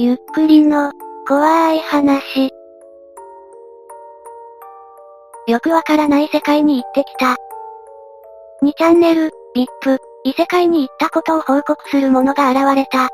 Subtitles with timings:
[0.00, 0.92] ゆっくりの、
[1.26, 2.52] 怖い話。
[5.48, 7.34] よくわからない世界に行ってきた。
[8.62, 13.08] 2チャンネル、VIP、異世界に行ったことを報告する者が現れた。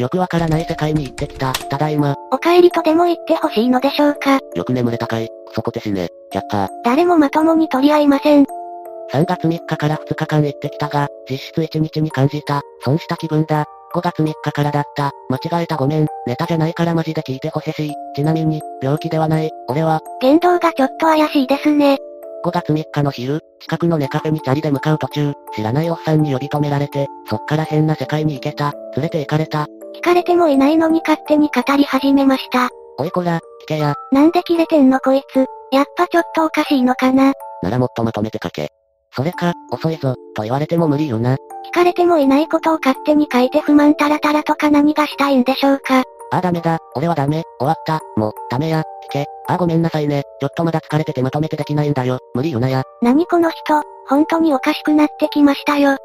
[0.00, 2.16] よくわからない世界に行ってきた、ただいま。
[2.32, 4.40] お帰りとでも言ってほしいのでしょうか。
[4.56, 6.68] よく眠れたかい、クソコテ死ね、却下。
[6.82, 8.46] 誰もまともに取り合いません。
[9.12, 13.64] 3月3日から2日間行ってきたが、実質1日に感じた、損した気分だ。
[13.98, 15.10] 5月3日からだった。
[15.28, 16.06] 間違えたごめん。
[16.24, 17.92] ネタじゃないからマジで聞いてほしい。
[18.14, 19.50] ちなみに、病気ではない。
[19.68, 20.00] 俺は。
[20.20, 21.98] 言動がちょっと怪しいですね。
[22.44, 28.72] 5月3日の昼、近くのネカフェにチャリで向かう途中、知らないおっさんに呼び止められて、そっから変な世界に行けた。
[28.94, 29.66] 連れて行かれた。
[29.96, 32.68] 聞かれてもいないのに勝手に語り始めました。
[32.98, 33.94] おいこら、聞けや。
[34.12, 35.46] なんで切れてんのこいつ。
[35.72, 37.32] やっぱちょっとおかしいのかな。
[37.64, 38.70] ならもっとまとめて書け。
[39.18, 41.34] それか、遅いぞ、と言われても無理よな。
[41.34, 41.38] 聞
[41.74, 46.04] かれてもいないことを勝手に書いて不満たらたらとか何がしたいんでしょうか。
[46.30, 52.84] あダメだ、俺はダメ、終わった、もう、ダメや、聞け、あごめんなさいね、ちょっとまだ疲れててまとめてできないんだよ、無理よなや。
[53.02, 55.96] 何この人、本当におかしくなってきましたよ。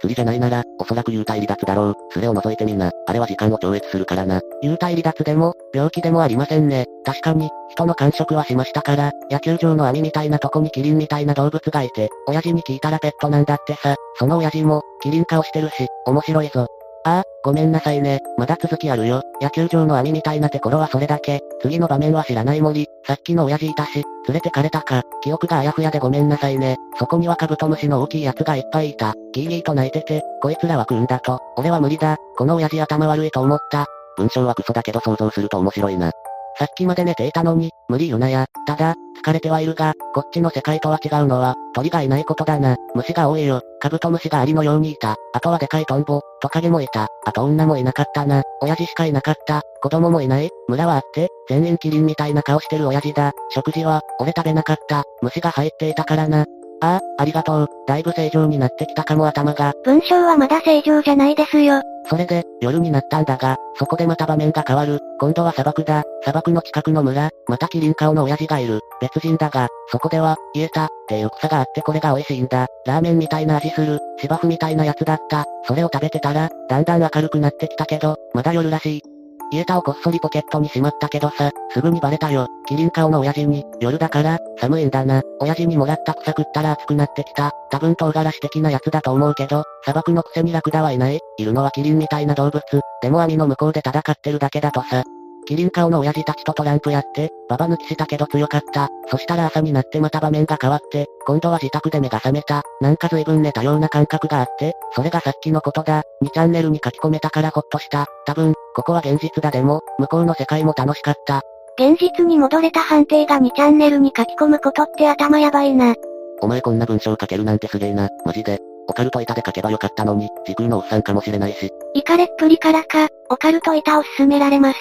[0.00, 1.94] 釣りじゃないなら、おそらく幽体離脱だろう。
[2.10, 2.90] スレを除いてみな。
[3.06, 4.40] あれは時間を超越するからな。
[4.62, 6.86] 幽体離脱でも、病気でもありませんね。
[7.04, 13.96] 確かに、人の感触はしましたから、野球場の網みたいなとこにキリンみたいな動物がいて、親父に聞いたらペットなんだってさ。
[14.18, 16.66] その親父も、キリン顔してるし、面白いぞ。
[17.04, 18.20] ああ、ごめんなさいね。
[18.36, 19.22] まだ続きあるよ。
[19.40, 21.40] 野球場の網みたいなてころはそれだけ。
[21.62, 22.86] 次の場面は知らない森。
[23.06, 25.02] さっきの親父いたし、連れてかれたか。
[25.22, 26.76] 記憶があやふやでごめんなさいね。
[26.98, 29.14] そこにはカブトムシの大きいやつがいっぱいいた。
[29.32, 31.40] ギーギーと泣いてて、こいつらは食うんだと。
[31.56, 32.16] 俺は無理だ。
[32.36, 33.86] この親父頭悪いと思った。
[34.16, 36.10] 文章はクソだけど想像すると面白いな。
[36.58, 38.46] さっきまで寝ていたのに、無理よなや。
[38.66, 42.76] ただ、疲れてはいるが、こっちの世界とは違うのは、鳥がいないことだな。
[42.96, 43.62] 虫が多いよ。
[43.80, 45.14] カブトムシがアリのようにいた。
[45.32, 47.06] あとはでかいトンボ、トカゲもいた。
[47.24, 48.42] あと女もいなかったな。
[48.60, 49.62] 親父しかいなかった。
[49.82, 50.50] 子供もいない。
[50.66, 53.30] 村はあって、全員キリンみたいな顔してる親父だ。
[53.50, 55.04] 食事は、俺食べなかった。
[55.22, 56.44] 虫が入っていたからな。
[56.80, 57.68] ああ、ありがとう。
[57.86, 59.72] だいぶ正常になってきたかも頭が。
[59.84, 61.82] 文章はまだ正常じゃないですよ。
[62.08, 65.00] それで、夜になったんだが、そこでまた場面が変わる。
[65.20, 66.04] 今度は砂漠だ。
[66.22, 68.80] 砂漠の近くの村、またキリン顔の親父がいる。
[69.00, 72.66] 別人だが、そこでは、イエタ、っていう草があってこれが美味しいんだ。
[72.86, 74.00] ラーメンみたいな味する。
[74.20, 75.44] 芝生みたいなやつだった。
[75.64, 79.02] それを食べてたら、だんだん明るくなってきたけど、まだ夜らしい。
[79.50, 82.48] イエタをこっそりポケットにしまったけどさ、すぐにバレたよ。
[82.66, 85.22] キリン顔の親父に、夜だから、寒いんだな。
[85.40, 87.52] 親父にもらった草食ったら熱くなってきた。
[87.70, 91.20] 多分唐辛子的なやつだと思うけど、砂漠のくせにラクダはいない。
[91.38, 92.62] いるのはキリンみたいな動物。
[93.00, 95.02] でも網の向こうで戦ってるだけだとさ。
[95.48, 98.90] キリン顔の親父たちとトランプやって、ババ抜きしたけど強かった。
[99.10, 102.62] そしたら朝になってまた場面が変わって、今度は自宅で目が覚めた。
[102.82, 106.02] なんか随分寝たような感覚があって、それがさっきのことだ。
[106.22, 108.04] 2チャンネルに書き込めたからほっとした。
[108.26, 111.40] 多分、ここは現実だでも、向こうの世界も楽しかった。
[111.78, 115.94] 現実に戻れた判定が2チャンネルに書き込むことって頭やばいな。
[116.42, 118.58] お前こんな文章書けるなんてすげえな、マジで。
[118.86, 121.70] オカルト板で書けばよかったのに、時空のおっさんかもしれないし。
[121.94, 124.78] イカレっぷりからか、オカルト板を勧められます。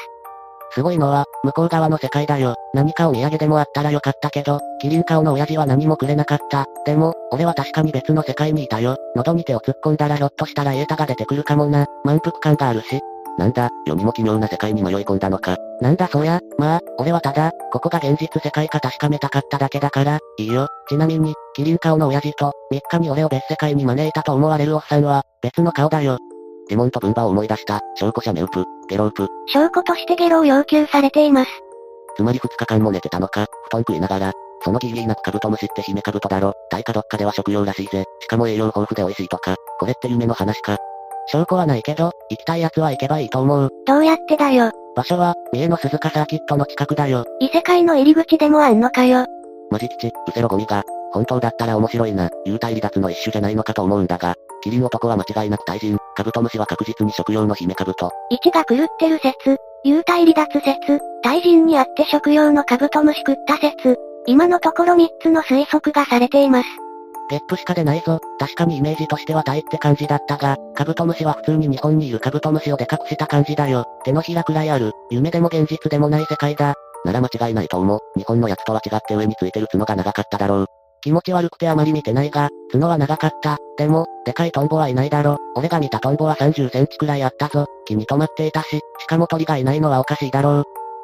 [0.72, 2.56] すごいのは、向こう側の世界だよ。
[2.74, 6.66] 何かお土産でもあったらよかったけど、キリン顔の親父は何もくれなかった。
[6.86, 8.98] でも、俺は確かに別の世界にいたよ。
[9.16, 11.86] 喉に手を突っ込んだらひょっとしたらエータが出てくるかもな。
[12.04, 13.00] 満腹感があるし。
[13.38, 15.58] なんだ、世にも奇妙な世界に迷い込んだのか。
[15.80, 20.68] なんだそりゃ、まあ、俺はただ、ここが現実世界か確かめたかっただけだから、いいよ。
[20.90, 26.18] ちなみに、キリン顔の親父と、3日に俺を別世界に招いたと思われるおっさんは、別の顔だよ。
[26.70, 29.28] デモンと分馬を思い出した、証拠者メウプ、ゲロープ。
[29.48, 31.52] 証拠としてゲロを要求されています。
[32.16, 34.32] つまり2日間も寝てたのか、布団食いながら。
[34.64, 36.54] そのギリギリなくカブトムシってヒメカブトだろ。
[36.72, 38.06] 大化どっかでは食用らしいぜ。
[38.20, 39.56] しかも栄養豊富で美味しいとか。
[39.80, 40.78] これって夢の話か。
[41.28, 43.70] 証拠はないけど、行きたい奴は行けばいいと思う。
[43.86, 44.72] どうやってだよ。
[44.96, 47.26] 場所は、三重の鈴鹿サーキットの近くだよ。
[47.40, 49.26] 異世界の入り口でもあんのかよ。
[49.70, 50.84] マジ吉、うせろゴミが。
[51.12, 52.30] 本当だったら面白いな。
[52.46, 54.36] 幽体離脱の一種じゃないのかと思うんだが。
[54.64, 55.98] キリン男は間違いなく対人。
[56.18, 58.12] カブトムシは確実に食用のヒメカブト。
[58.32, 59.58] 位置が狂ってる説。
[59.86, 61.00] 幽体離脱説。
[61.22, 63.98] 対人にあって食用のカブトムシ食った説。
[64.26, 66.68] 今のところ3つの推測がされています。
[67.30, 68.20] ゲップしか出ないぞ。
[68.40, 73.86] 確かにイメージとしてはタイって感じだったが、カブトムシは普通に日本にいるカブトムシをでかくした感じだよ。
[74.04, 74.94] 手のひらくらいある。
[75.12, 76.74] 夢でも現実でもない世界だ。
[77.06, 78.00] なら間違いないと思う。
[78.18, 80.66] 日本のやつとは違って上についてる角が長かっただろう。
[81.08, 83.60] 気持ち悪くてあまり見てないが、角は長かった。
[83.78, 85.38] でも、でかいトンボはいないだろ。
[85.56, 87.66] 俺が見たトンボは30センチくらいあったぞ。
[87.86, 90.64] 木に止まっていたし、しかも鳥がいないのはおかしいだろう。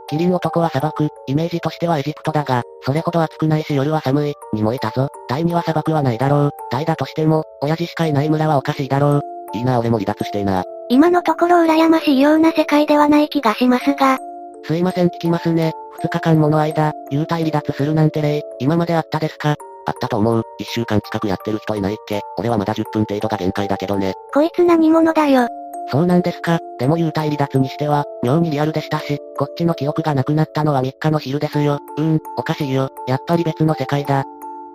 [0.10, 5.08] キリン男は砂漠、イメージとしてはエジプトだが、それほど暑くないし夜は寒い、にもいたぞ。
[5.30, 6.50] タイには砂漠はないだろう。
[6.70, 9.22] タイだとしても、親父しかいない村はおかしいだろう。
[9.54, 10.66] いいな俺も離脱してえな。
[10.90, 14.18] 今のところ羨ましいような世界ではない気がしますが。
[14.66, 15.72] すいません聞きますね。
[16.02, 19.56] 2日間もの間、幽体離脱するなんて例、今まであったですか？
[19.86, 20.44] あったと思う。
[20.62, 22.22] 1週間近くやってる人いないっけ？
[22.38, 24.14] 俺はまだ10分程度が限界だけどね。
[24.34, 25.48] こいつ何者だよ。
[25.92, 26.60] そうなんですか。
[26.80, 31.80] でも幽体離脱にしては、妙にリアルでしたし、こっちの記憶がなくなったのは3日の昼ですよ。
[31.98, 32.90] うーん、おかしいよ。
[33.08, 34.24] やっぱり別の世界だ。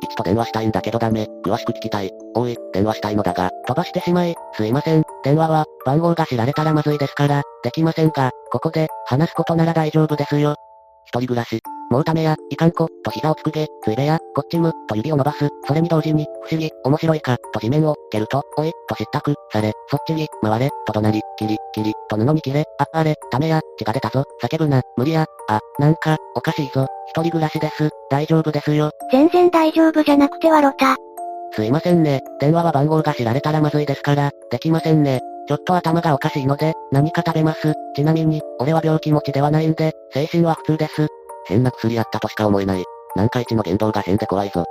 [0.01, 1.27] 一と電話したいんだけどダメ。
[1.45, 2.13] 詳しく聞きたい。
[2.37, 5.03] おい、電話したいのだが、飛ばしてしまい、すいません。
[5.25, 10.55] 電話は、番号が知られたらまずいですから、できませんが、ここで、話すことなら大丈夫ですよ。
[11.07, 11.61] 一人暮らし。
[11.91, 15.49] もうためや、いかんこ、と膝をつくげ、ついべや、こっちむ、と指を伸ばす。
[15.67, 28.91] それに同時に、不思議、面白いか、と地面を、蹴ると、おい、と失託、され、そっちに、回れ、と怒鳴り、キリ、キリ、と布に切れ、あ、あれ、ためや、血が出たぞ、叫ぶな、無理や、あ、なんか、おかしいぞ、一人暮らしです、大丈夫ですよ。
[29.11, 30.97] 全然大丈夫じゃなくてはロタ。
[31.53, 35.21] すいませんね、電話は番号が知られたらまずいですから、できませんね。
[35.49, 37.73] ちょっと頭がおかしいので、何か食べます。
[37.97, 41.09] ちなみに、俺は病気持ちではないんで、精神は普通です。
[41.49, 42.85] 変な薬あったとしか思えない。
[43.17, 44.65] なんか一の言動が変で怖いぞ。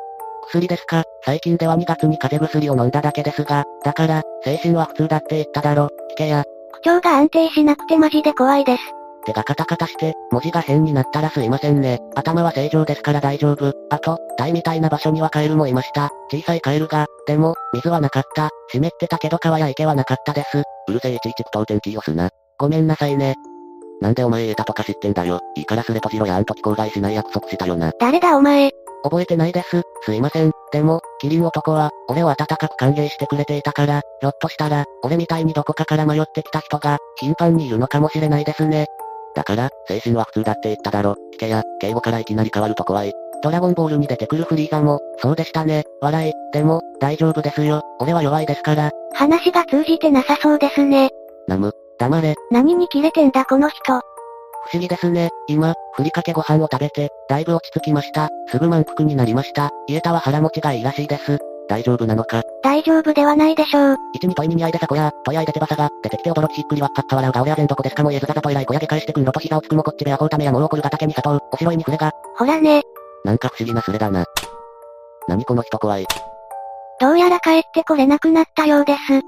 [0.49, 1.03] 薬ですか？
[1.25, 5.89] 最近では2月に風邪薬を飲んだだけですが、だから、精神は普通だって言っただろ。
[6.13, 6.45] 聞けや。
[6.71, 8.83] 口調が安定しなくてマジで怖いです。
[9.25, 11.99] 手がカタカタして、文字が変になったらすいませんね。
[12.15, 13.73] 頭は正常ですから大丈夫。
[13.89, 16.11] あと、タイみたいな場所にはカエルもいました。
[16.31, 18.49] 小さいカエルが、でも、水はなかった。
[18.71, 20.63] 湿ってたけど川や池はなかったです。
[20.87, 22.29] うるせえいちいち句読点気をすな。
[22.57, 23.35] ごめんなさいね。
[24.01, 25.39] なんでお前得たとか知ってんだよ。
[25.55, 27.91] いいからすれとじろやあんと気口外しない約束したよな。
[27.99, 28.71] 誰だお前。
[29.03, 29.83] 覚えてないです。
[30.03, 30.51] すいません。
[30.71, 38.87] でも、キリン男は、俺を温かく歓迎してくれていたから、ひょっとしたら、俺みたいにどこかから迷ってきた人が、頻繁にいるのかもしれないですね。
[39.35, 41.15] だから、精神は普通だって言っただろ。
[41.35, 43.13] 聞けや、敬語からいきなり変わると怖い。
[43.43, 45.83] ドラゴンボールに出てくるフリーザも、そうでしたね。
[46.01, 46.33] 笑い。
[46.51, 47.83] でも、大丈夫ですよ。
[47.99, 48.91] 俺は弱いですから。
[49.13, 51.09] 話が通じてなさそうですね。
[51.47, 52.35] ナム、黙れ。
[52.51, 53.83] 何にキレてんだこの人。
[53.83, 55.29] 不思議ですね。
[55.47, 58.29] 今、ふりかけご飯を食べて、だいぶ落ち着きました。
[58.49, 59.69] すぐ満腹になりました。
[59.87, 61.39] 家田は腹持ちがいいらしいです。
[61.69, 62.43] 大丈夫なのか？
[62.63, 63.97] 大丈夫ではないでしょう。
[64.13, 72.11] 一に問いに似合いでさこや、問い合いで手羽さが、出てきて驚きひっくりわっかった笑うが俺は全どこですかも言えずざざといらい小屋で返してくんろと膝をつくもこっちべアホうためやもう怒るが竹に砂糖、おしろいに触れが。
[72.37, 72.83] ほらね。
[73.25, 74.25] なんか不思議なスレだな。
[75.27, 76.05] 何この人怖い。
[77.01, 79.21] どうやら帰ってこれなくなったようです。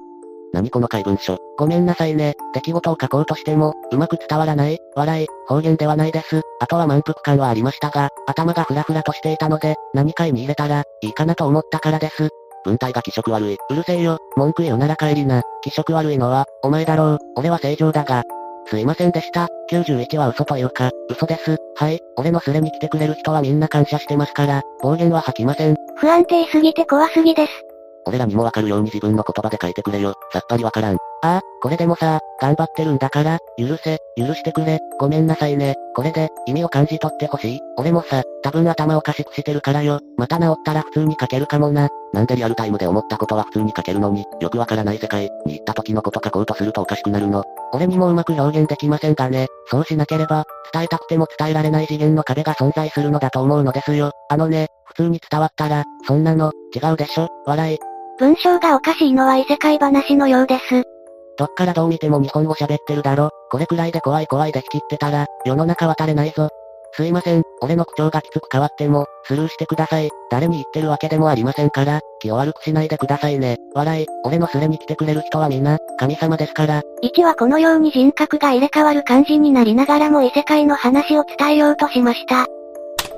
[0.54, 1.38] 何この怪文書。
[1.58, 2.36] ごめんなさいね。
[2.54, 4.80] 出来事を書こうとしても、うまく伝わらない。
[4.96, 6.42] 笑い、方言ではないです。
[6.60, 12.30] あとは満腹感はありましたが、頭がフラフラとしていたので、何か意に入れたら、いいかなと思ったからです。
[12.66, 13.58] 文体が気色悪い。
[13.70, 14.18] うるせえよ。
[14.36, 15.44] 文句言うなら帰りな。
[15.62, 17.18] 気色悪いのは、お前だろう。
[17.38, 18.24] 俺は正常だが。
[18.70, 19.48] すいませんでした。
[19.72, 21.58] 91は嘘というか、嘘です。
[21.76, 22.00] はい。
[22.18, 25.76] 俺のスレに来てくれる人はみんな感謝してますから、暴言は吐きません。
[25.96, 27.69] 不安定すぎて怖すぎです。
[28.06, 30.14] 俺らにもわかるように自分の言葉で書いてくれよ。
[30.34, 30.96] さっぱりわからん。
[30.96, 35.76] ああ、これでもさ、頑張ってるんだから、許せ、許してくれ、ごめんなさいね。
[35.96, 37.60] これで、意味を感じ取ってほしい。
[37.78, 40.00] 俺もさ、多分頭おかしくしてるからよ。
[40.18, 41.90] また治ったら普通に書けるかもな。
[42.14, 47.44] なんでリアルタイムで思ったことは普通に書けるのに、よくわからない世界に行った時のこと書こうとするとおかしくなるの。
[47.74, 49.48] 俺にもうまく表現できませんがね。
[49.68, 54.12] そうしなければ、伝えたくても伝えられない次元の壁が存在するのだと思うのですよ。
[54.30, 57.89] あのね、普通に伝わったら、そんなの、違うでしょ笑い。
[58.20, 60.84] 文章がおかしいのは異世界話のようです。
[61.38, 63.30] どっからどう見ても日本語喋ってるだろ。
[63.50, 66.50] これくらいで怖い怖いで引きってたら、世の中渡れないぞ。
[66.92, 70.10] すいません、俺の口調がきつく変わっても、スルーしてください。
[70.30, 73.56] 誰に言ってるわけでもありませんから、気を悪くしないでくださいね。
[73.74, 76.82] 笑い、俺のスレに来てくれる人はみんな、神様ですから。
[77.02, 82.48] 1はこのように人格が入れ替わる感じになりながらも異世界の話を伝えようとしました。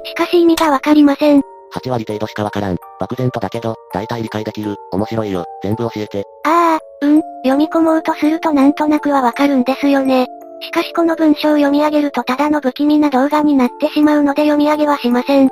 [0.03, 1.41] しかし意味がわかりません。
[1.73, 2.77] 8割程度しかわからん。
[2.99, 4.75] 漠然とだけど、大体理解できる。
[4.91, 5.45] 面白いよ。
[5.63, 6.23] 全部教えて。
[6.45, 7.21] ああ、うん。
[7.43, 10.27] 読み込もうとするとなんとなくはわかるんですよね。
[10.61, 15.49] しかしこの文章を読み上げるとただの不気味な動画になってしまうので読み上げはしません。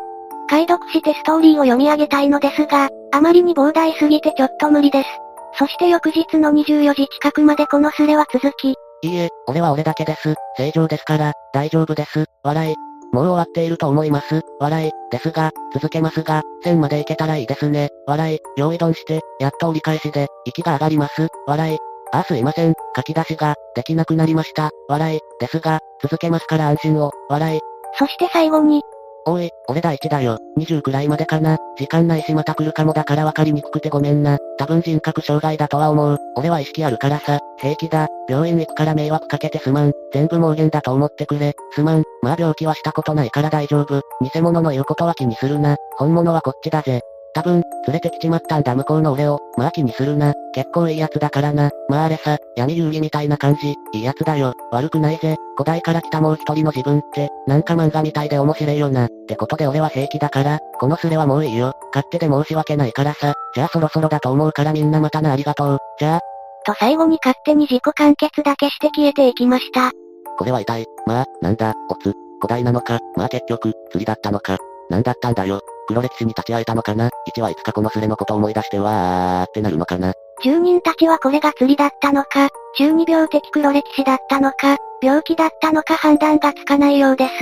[0.49, 5.09] 解読してストーリーを読み上げたいのですが、あまりに膨大すぎてちょっと無理です。
[5.57, 8.75] そして翌日の24時近くまでこのスレは続き。
[9.01, 10.35] いいえ、俺は俺だけです。
[10.57, 12.25] 正常ですから、大丈夫です。
[12.43, 12.88] 笑い。
[13.11, 14.41] もう終わっていると思います。
[14.59, 14.91] 笑い。
[15.11, 17.89] ですが、続けますが、1000まで行けたらいいですね。
[18.05, 18.39] 笑い。
[18.57, 21.27] 用意ドンして、やっと折り返しで、息が上がります。
[21.47, 21.77] 笑い。
[22.11, 22.73] あ、すいません。
[22.95, 24.69] 書き出しが、できなくなりました。
[24.87, 25.19] 笑い。
[25.39, 27.11] ですが、続けますから安心を。
[27.29, 27.59] 笑い。
[27.97, 28.81] そして最後に、
[29.25, 30.39] おい、俺第一だよ。
[30.57, 31.57] 20くらいまでかな。
[31.77, 34.37] 時間ないしまた来るかもだから分かりにくくてごめんな。
[34.57, 36.17] 多分人格障害だとは思う。
[36.35, 37.39] 俺は意識あるからさ。
[37.57, 38.07] 平気だ。
[38.27, 39.93] 病院行くから迷惑かけてすまん。
[40.13, 41.53] 全部妄言だと思ってくれ。
[41.71, 42.03] すまん。
[42.21, 44.01] まあ病気はしたことないから大丈夫。
[44.21, 45.75] 偽物の言うことは気にするな。
[45.97, 47.01] 本物はこっちだぜ。
[47.33, 49.39] 多分、連れてきちまったんだ向こうの俺を。
[49.57, 50.33] まあ気にするな。
[50.53, 51.69] 結構いいやつだからな。
[51.87, 53.75] まああれさ、闇遊戯みたいな感じ。
[53.93, 54.53] いいやつだよ。
[54.71, 55.35] 悪くないぜ。
[55.55, 59.05] 古代から来たもう一人の自分って、なんか漫画みたいで面白いよな。
[59.05, 61.73] ってことで俺は平気だから、このスレはもういいよ。
[61.93, 63.33] 勝手で申し訳ないからさ。
[63.53, 65.77] じゃあそろそろだと思うからみんなまたなありがとう。
[65.99, 66.19] じゃあ。
[66.65, 69.91] と最後に勝手に自己完結だけして消えていきました。
[70.37, 70.85] これは痛い。
[71.05, 72.13] まあ、なんだ、おつ。
[72.41, 74.57] 古代なのか、まあ結局、釣りだったのか。
[74.89, 75.61] なんだったんだよ。
[75.89, 77.09] 黒歴史に立ち会えたのかな？
[77.25, 80.13] 一はいつかこのスレのこと思い出してわーってなるのかな？
[80.43, 87.33] 住人たちはこれが釣りだったのか、中二病的黒歴史だったのか、病気だったのか判断がつかないようです。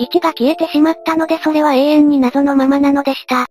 [0.00, 3.46] 1が消えてしまったのでそれは永遠に謎のままなのでした。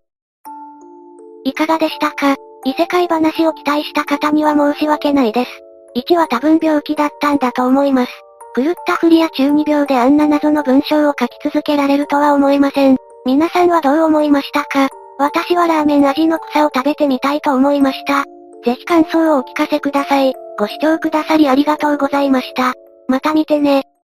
[1.44, 2.36] いかがでしたか？
[2.64, 5.52] 異世界話を期待した方には申し訳ないです。
[5.98, 8.12] 1は多分病気だったんだと思います。
[8.56, 12.98] 狂ったふりや中二病であんな謎の文章を書き続けられるとは思えません。
[13.26, 14.88] 皆さんはどう思いましたか？
[15.18, 18.24] 私はラーメン味の草を食べてみたいと思いました。
[18.64, 20.36] ぜひ感想をお聞かせください。
[20.60, 22.74] ご視聴くださりありがとうございました。
[23.08, 23.86] また見てね。